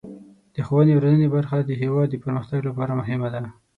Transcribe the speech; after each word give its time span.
د 0.53 0.55
ښوونې 0.67 0.91
او 0.95 1.01
روزنې 1.03 1.27
برخه 1.35 1.57
د 1.63 1.71
هیواد 1.81 2.07
د 2.11 2.15
پرمختګ 2.23 2.59
لپاره 2.69 2.97
مهمه 2.99 3.27
ده. 3.33 3.41